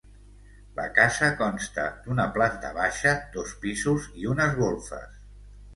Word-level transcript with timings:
La 0.79 0.85
casa 0.95 1.29
consta 1.41 1.85
d'una 2.07 2.27
planta 2.39 2.73
baixa, 2.81 3.15
dos 3.39 3.55
pisos 3.67 4.13
i 4.25 4.31
unes 4.35 4.63
golfes. 4.67 5.27